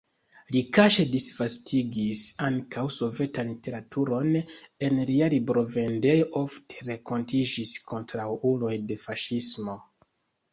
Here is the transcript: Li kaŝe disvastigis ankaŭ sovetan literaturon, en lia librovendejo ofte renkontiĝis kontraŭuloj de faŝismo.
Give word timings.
Li 0.53 0.61
kaŝe 0.75 1.03
disvastigis 1.15 2.21
ankaŭ 2.47 2.85
sovetan 2.95 3.51
literaturon, 3.51 4.31
en 4.87 4.97
lia 5.11 5.27
librovendejo 5.35 6.25
ofte 6.43 6.89
renkontiĝis 6.89 7.75
kontraŭuloj 7.93 8.73
de 8.93 8.99
faŝismo. 9.05 9.77